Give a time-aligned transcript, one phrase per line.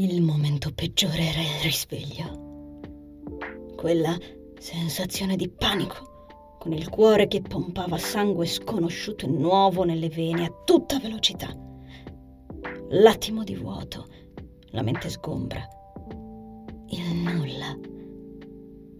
[0.00, 2.78] Il momento peggiore era il risveglio.
[3.74, 4.16] Quella
[4.56, 10.54] sensazione di panico, con il cuore che pompava sangue sconosciuto e nuovo nelle vene a
[10.64, 11.52] tutta velocità.
[12.90, 14.06] L'attimo di vuoto,
[14.66, 15.66] la mente sgombra.
[16.90, 17.76] Il nulla.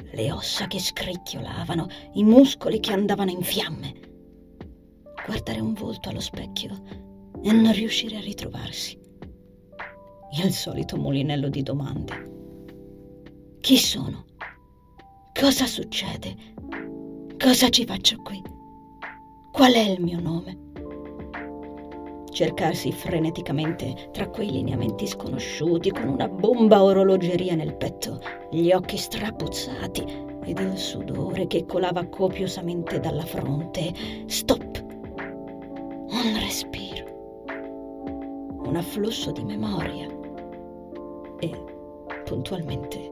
[0.03, 3.94] Le ossa che scricchiolavano, i muscoli che andavano in fiamme.
[5.25, 6.76] Guardare un volto allo specchio
[7.40, 8.97] e non riuscire a ritrovarsi
[10.31, 12.27] il solito mulinello di domande.
[13.61, 14.25] Chi sono?
[15.39, 16.35] Cosa succede?
[17.39, 18.43] Cosa ci faccio qui?
[19.53, 20.67] Qual è il mio nome?
[22.31, 28.21] Cercarsi freneticamente tra quei lineamenti sconosciuti, con una bomba orologeria nel petto,
[28.51, 30.04] gli occhi strapuzzati
[30.45, 33.92] ed il sudore che colava copiosamente dalla fronte.
[34.27, 34.84] Stop!
[36.11, 37.07] Un respiro.
[38.65, 40.17] Un afflusso di memoria
[41.39, 41.50] e,
[42.25, 43.11] puntualmente,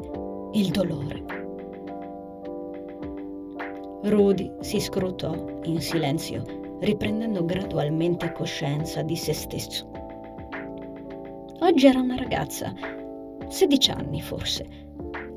[0.52, 1.24] il dolore.
[4.02, 9.90] Rudy si scrutò in silenzio, riprendendo gradualmente coscienza di se stesso.
[11.60, 12.72] Oggi era una ragazza,
[13.48, 14.66] 16 anni forse,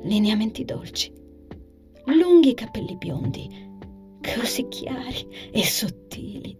[0.02, 1.12] lineamenti dolci,
[2.04, 3.48] lunghi capelli biondi,
[4.20, 6.56] così chiari e sottili,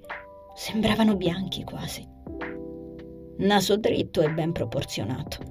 [0.54, 2.06] sembravano bianchi quasi.
[3.38, 5.49] Naso dritto e ben proporzionato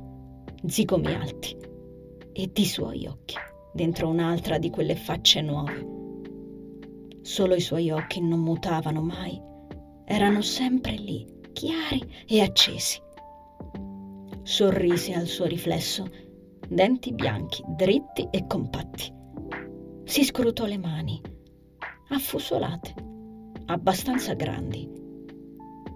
[0.65, 1.57] zigomi alti
[2.33, 3.35] e di suoi occhi,
[3.73, 5.97] dentro un'altra di quelle facce nuove.
[7.21, 9.39] Solo i suoi occhi non mutavano mai,
[10.05, 13.02] erano sempre lì, chiari e accesi.
[14.43, 16.09] Sorrise al suo riflesso,
[16.67, 19.13] denti bianchi, dritti e compatti.
[20.03, 21.21] Si scrutò le mani,
[22.09, 22.93] affusolate,
[23.65, 24.98] abbastanza grandi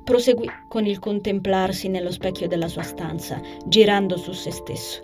[0.03, 5.01] Proseguì con il contemplarsi nello specchio della sua stanza, girando su se stesso.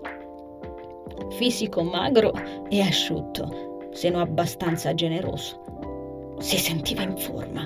[1.30, 2.34] Fisico magro
[2.68, 6.36] e asciutto, seno abbastanza generoso.
[6.40, 7.66] Si sentiva in forma,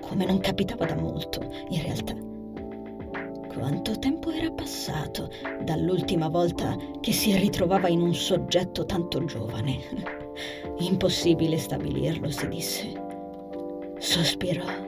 [0.00, 2.14] come non capitava da molto, in realtà.
[3.52, 5.30] Quanto tempo era passato
[5.64, 9.78] dall'ultima volta che si ritrovava in un soggetto tanto giovane?
[10.78, 13.02] Impossibile stabilirlo, si disse.
[13.98, 14.83] Sospirò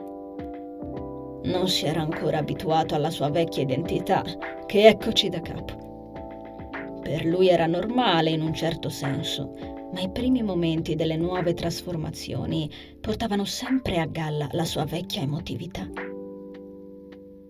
[1.47, 4.23] non si era ancora abituato alla sua vecchia identità,
[4.65, 6.99] che eccoci da capo.
[7.01, 9.53] Per lui era normale in un certo senso,
[9.93, 12.69] ma i primi momenti delle nuove trasformazioni
[12.99, 15.87] portavano sempre a galla la sua vecchia emotività.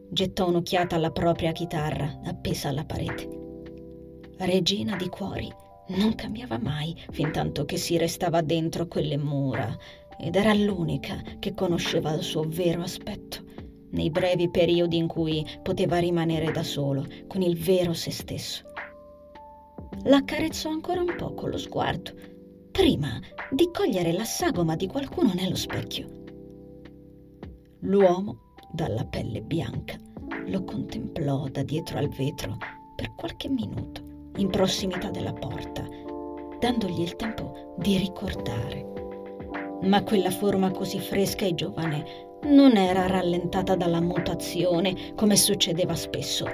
[0.10, 3.28] Gettò un'occhiata alla propria chitarra appesa alla parete.
[4.38, 5.52] Regina di cuori
[5.90, 9.76] non cambiava mai fin tanto che si restava dentro quelle mura
[10.20, 13.47] ed era l'unica che conosceva il suo vero aspetto
[13.92, 18.64] nei brevi periodi in cui poteva rimanere da solo, con il vero se stesso.
[20.04, 22.12] L'accarezzò ancora un po' con lo sguardo,
[22.72, 26.08] prima di cogliere la sagoma di qualcuno nello specchio.
[27.82, 29.96] L'uomo, dalla pelle bianca,
[30.48, 32.58] lo contemplò da dietro al vetro
[32.96, 34.02] per qualche minuto,
[34.38, 35.88] in prossimità della porta,
[36.60, 38.86] dandogli il tempo di ricordare.
[39.84, 46.46] Ma quella forma così fresca e giovane non era rallentata dalla mutazione come succedeva spesso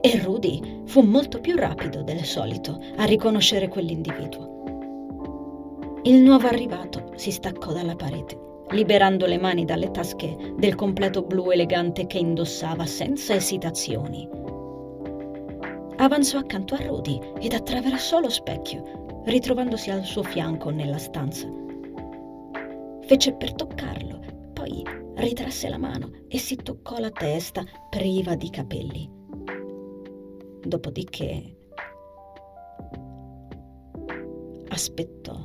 [0.00, 4.56] e Rudy fu molto più rapido del solito a riconoscere quell'individuo.
[6.02, 8.38] Il nuovo arrivato si staccò dalla parete,
[8.70, 14.28] liberando le mani dalle tasche del completo blu elegante che indossava senza esitazioni.
[15.96, 21.48] Avanzò accanto a Rudy ed attraversò lo specchio, ritrovandosi al suo fianco nella stanza.
[23.00, 24.20] Fece per toccarlo,
[24.52, 24.84] poi
[25.18, 29.10] ritrasse la mano e si toccò la testa priva di capelli.
[30.62, 31.56] Dopodiché
[34.68, 35.36] aspettò,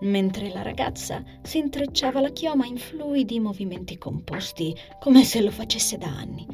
[0.00, 5.98] mentre la ragazza si intrecciava la chioma in fluidi movimenti composti, come se lo facesse
[5.98, 6.46] da anni.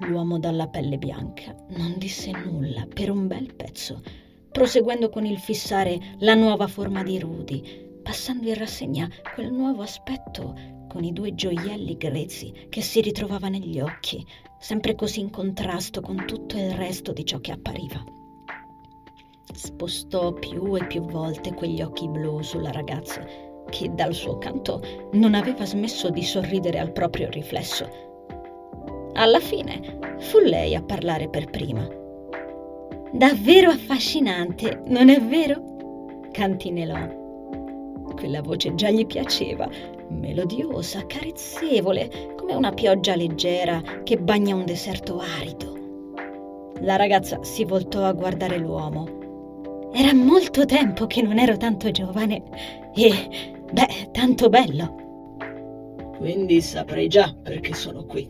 [0.00, 4.02] L'uomo dalla pelle bianca non disse nulla per un bel pezzo,
[4.50, 10.54] proseguendo con il fissare la nuova forma di Rudy, passando in rassegna quel nuovo aspetto
[10.86, 14.24] con i due gioielli grezzi che si ritrovava negli occhi,
[14.58, 18.04] sempre così in contrasto con tutto il resto di ciò che appariva.
[19.52, 23.24] Spostò più e più volte quegli occhi blu sulla ragazza,
[23.70, 27.88] che dal suo canto non aveva smesso di sorridere al proprio riflesso.
[29.14, 31.88] Alla fine fu lei a parlare per prima.
[33.12, 35.72] Davvero affascinante, non è vero?
[36.30, 37.22] cantinelò
[38.14, 39.68] quella voce già gli piaceva,
[40.08, 45.72] melodiosa, carezzevole, come una pioggia leggera che bagna un deserto arido.
[46.80, 49.90] La ragazza si voltò a guardare l'uomo.
[49.92, 52.42] Era molto tempo che non ero tanto giovane
[52.94, 55.02] e, beh, tanto bello.
[56.16, 58.28] Quindi saprei già perché sono qui.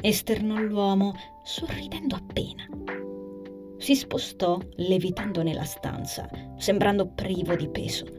[0.00, 1.12] Esternò l'uomo,
[1.42, 2.66] sorridendo appena.
[3.78, 8.17] Si spostò, levitando nella stanza, sembrando privo di peso.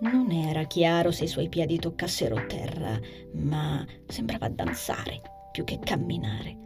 [0.00, 2.98] Non era chiaro se i suoi piedi toccassero terra,
[3.34, 5.20] ma sembrava danzare
[5.52, 6.56] più che camminare.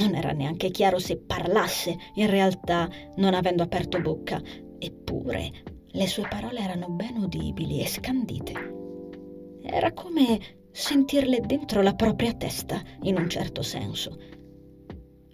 [0.00, 4.42] Non era neanche chiaro se parlasse, in realtà, non avendo aperto bocca,
[4.78, 5.50] eppure
[5.86, 8.52] le sue parole erano ben udibili e scandite.
[9.62, 10.40] Era come
[10.72, 14.18] sentirle dentro la propria testa, in un certo senso.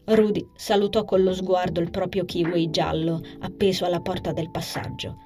[0.04, 5.16] Rudy salutò con lo sguardo il proprio kiwi giallo appeso alla porta del passaggio.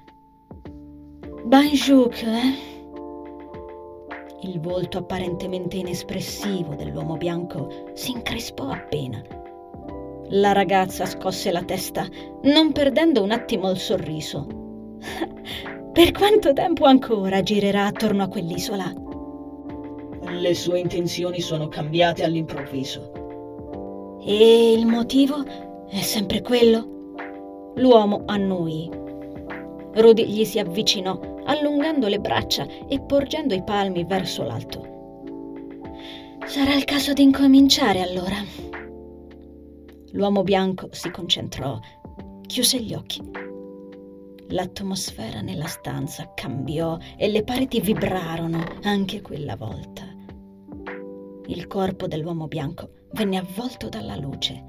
[1.45, 2.55] Banjuk, eh?
[4.41, 9.21] Il volto apparentemente inespressivo dell'uomo bianco si increspò appena.
[10.29, 12.07] La ragazza scosse la testa,
[12.45, 14.47] non perdendo un attimo il sorriso.
[15.93, 18.91] per quanto tempo ancora girerà attorno a quell'isola?
[20.27, 24.17] Le sue intenzioni sono cambiate all'improvviso.
[24.25, 25.45] E il motivo
[25.87, 27.73] è sempre quello?
[27.75, 28.89] L'uomo annui.
[29.93, 34.93] Rudy gli si avvicinò allungando le braccia e porgendo i palmi verso l'alto.
[36.45, 38.37] Sarà il caso di incominciare allora.
[40.11, 41.79] L'uomo bianco si concentrò,
[42.45, 43.21] chiuse gli occhi.
[44.49, 50.03] L'atmosfera nella stanza cambiò e le pareti vibrarono anche quella volta.
[51.47, 54.63] Il corpo dell'uomo bianco venne avvolto dalla luce.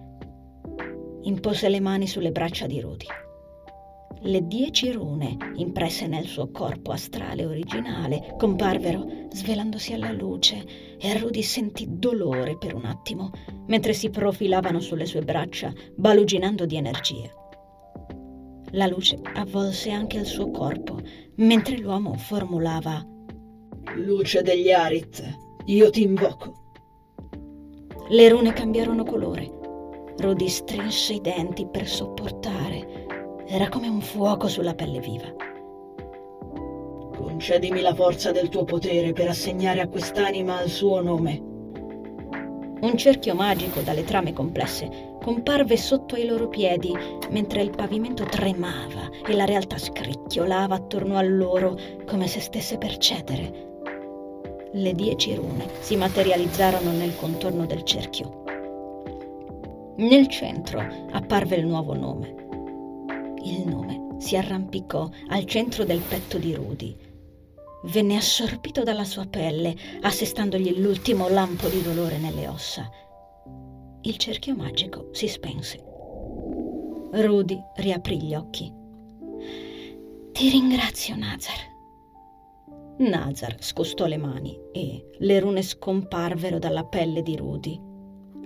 [1.22, 3.06] Impose le mani sulle braccia di Rudy
[4.22, 10.64] le dieci rune impresse nel suo corpo astrale originale comparvero svelandosi alla luce
[10.98, 13.30] e Rudy sentì dolore per un attimo
[13.66, 17.30] mentre si profilavano sulle sue braccia baluginando di energia.
[18.72, 20.98] La luce avvolse anche il suo corpo
[21.36, 23.04] mentre l'uomo formulava
[23.94, 25.22] Luce degli Arit,
[25.66, 26.64] io ti invoco.
[28.08, 29.50] Le rune cambiarono colore.
[30.18, 32.75] Rudy strinse i denti per sopportare
[33.48, 35.32] era come un fuoco sulla pelle viva.
[37.14, 41.54] Concedimi la forza del tuo potere per assegnare a quest'anima il suo nome.
[42.78, 46.92] Un cerchio magico dalle trame complesse comparve sotto ai loro piedi
[47.30, 52.96] mentre il pavimento tremava e la realtà scricchiolava attorno a loro come se stesse per
[52.98, 53.64] cedere.
[54.72, 58.42] Le dieci rune si materializzarono nel contorno del cerchio.
[59.96, 62.45] Nel centro apparve il nuovo nome,
[63.46, 66.96] il nome si arrampicò al centro del petto di Rudy.
[67.84, 72.88] Venne assorbito dalla sua pelle, assestandogli l'ultimo lampo di dolore nelle ossa.
[74.02, 75.82] Il cerchio magico si spense.
[77.12, 78.72] Rudy riaprì gli occhi.
[80.32, 81.74] Ti ringrazio, Nazar.
[82.98, 87.80] Nazar scostò le mani e le rune scomparvero dalla pelle di Rudy.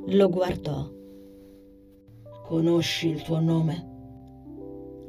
[0.07, 0.89] Lo guardò.
[2.45, 3.90] Conosci il tuo nome?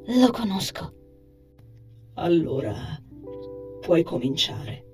[0.07, 0.93] Lo conosco.
[2.15, 2.73] Allora
[3.81, 4.90] puoi cominciare.